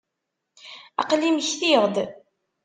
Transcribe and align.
Aql-i 1.01 1.29
mmektiɣ-d. 1.31 1.95